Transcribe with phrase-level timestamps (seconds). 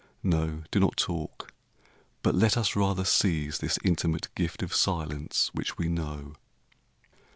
[0.23, 1.53] No, do not talk;
[2.23, 6.33] but let us rather seize This intimate gift of silence which we know.